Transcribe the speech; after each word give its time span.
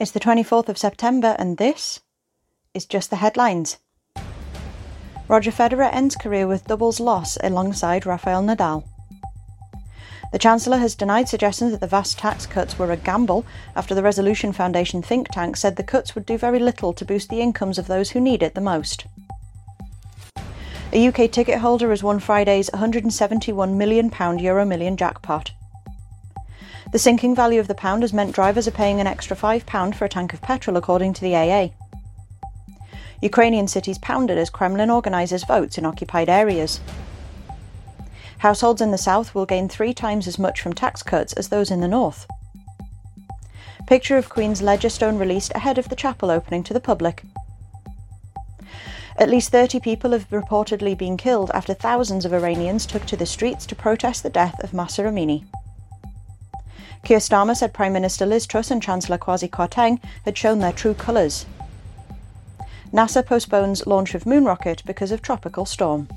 It's 0.00 0.12
the 0.12 0.18
24th 0.18 0.70
of 0.70 0.78
September, 0.78 1.36
and 1.38 1.58
this 1.58 2.00
is 2.72 2.86
just 2.86 3.10
the 3.10 3.16
headlines. 3.16 3.76
Roger 5.28 5.50
Federer 5.50 5.92
ends 5.92 6.16
career 6.16 6.46
with 6.46 6.66
doubles 6.66 7.00
loss 7.00 7.36
alongside 7.42 8.06
Rafael 8.06 8.42
Nadal. 8.42 8.88
The 10.32 10.38
Chancellor 10.38 10.78
has 10.78 10.94
denied 10.94 11.28
suggestions 11.28 11.72
that 11.72 11.80
the 11.80 11.86
vast 11.86 12.18
tax 12.18 12.46
cuts 12.46 12.78
were 12.78 12.90
a 12.90 12.96
gamble 12.96 13.44
after 13.76 13.94
the 13.94 14.02
Resolution 14.02 14.54
Foundation 14.54 15.02
think 15.02 15.28
tank 15.28 15.58
said 15.58 15.76
the 15.76 15.82
cuts 15.82 16.14
would 16.14 16.24
do 16.24 16.38
very 16.38 16.60
little 16.60 16.94
to 16.94 17.04
boost 17.04 17.28
the 17.28 17.42
incomes 17.42 17.76
of 17.76 17.86
those 17.86 18.12
who 18.12 18.22
need 18.22 18.42
it 18.42 18.54
the 18.54 18.62
most. 18.62 19.04
A 20.94 21.08
UK 21.08 21.30
ticket 21.30 21.58
holder 21.58 21.90
has 21.90 22.02
won 22.02 22.20
Friday's 22.20 22.70
£171 22.70 23.76
million 23.76 24.10
Euro 24.38 24.64
Million 24.64 24.96
jackpot. 24.96 25.50
The 26.92 26.98
sinking 26.98 27.36
value 27.36 27.60
of 27.60 27.68
the 27.68 27.74
pound 27.74 28.02
has 28.02 28.12
meant 28.12 28.34
drivers 28.34 28.66
are 28.66 28.72
paying 28.72 29.00
an 29.00 29.06
extra 29.06 29.36
£5 29.36 29.94
for 29.94 30.04
a 30.04 30.08
tank 30.08 30.32
of 30.32 30.42
petrol, 30.42 30.76
according 30.76 31.12
to 31.14 31.20
the 31.20 31.36
AA. 31.36 31.68
Ukrainian 33.22 33.68
cities 33.68 33.98
pounded 33.98 34.38
as 34.38 34.50
Kremlin 34.50 34.90
organises 34.90 35.44
votes 35.44 35.78
in 35.78 35.86
occupied 35.86 36.28
areas. 36.28 36.80
Households 38.38 38.80
in 38.80 38.90
the 38.90 38.98
south 38.98 39.34
will 39.34 39.46
gain 39.46 39.68
three 39.68 39.94
times 39.94 40.26
as 40.26 40.38
much 40.38 40.60
from 40.60 40.72
tax 40.72 41.02
cuts 41.02 41.32
as 41.34 41.48
those 41.48 41.70
in 41.70 41.80
the 41.80 41.86
north. 41.86 42.26
Picture 43.86 44.16
of 44.16 44.28
Queen's 44.28 44.62
ledger 44.62 44.88
stone 44.88 45.16
released 45.16 45.52
ahead 45.54 45.78
of 45.78 45.90
the 45.90 45.96
chapel 45.96 46.30
opening 46.30 46.64
to 46.64 46.74
the 46.74 46.80
public. 46.80 47.22
At 49.16 49.28
least 49.30 49.50
30 49.50 49.78
people 49.80 50.10
have 50.10 50.28
reportedly 50.30 50.96
been 50.98 51.16
killed 51.16 51.50
after 51.52 51.74
thousands 51.74 52.24
of 52.24 52.32
Iranians 52.32 52.86
took 52.86 53.04
to 53.06 53.16
the 53.16 53.26
streets 53.26 53.66
to 53.66 53.76
protest 53.76 54.22
the 54.22 54.30
death 54.30 54.58
of 54.64 54.72
Mahsa 54.72 55.02
Amini. 55.02 55.44
Keir 57.04 57.18
Starmer 57.18 57.56
said 57.56 57.72
Prime 57.72 57.92
Minister 57.92 58.26
Liz 58.26 58.46
Truss 58.46 58.70
and 58.70 58.82
Chancellor 58.82 59.18
Kwasi 59.18 59.48
Kwarteng 59.48 60.00
had 60.24 60.36
shown 60.36 60.58
their 60.58 60.72
true 60.72 60.94
colours. 60.94 61.46
NASA 62.92 63.24
postpones 63.24 63.86
launch 63.86 64.14
of 64.14 64.26
moon 64.26 64.44
rocket 64.44 64.82
because 64.84 65.10
of 65.10 65.22
tropical 65.22 65.64
storm. 65.64 66.08